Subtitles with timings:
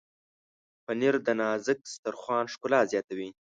[0.85, 3.29] پنېر د نازک دسترخوان ښکلا زیاتوي.